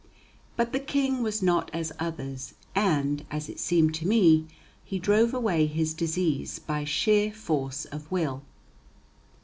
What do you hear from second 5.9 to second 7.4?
disease by sheer